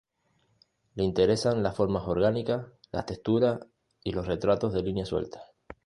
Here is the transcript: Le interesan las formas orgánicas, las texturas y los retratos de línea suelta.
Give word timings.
Le 0.95 1.03
interesan 1.03 1.61
las 1.61 1.75
formas 1.75 2.07
orgánicas, 2.07 2.65
las 2.91 3.05
texturas 3.05 3.59
y 4.03 4.13
los 4.13 4.25
retratos 4.25 4.73
de 4.73 4.81
línea 4.81 5.05
suelta. 5.05 5.43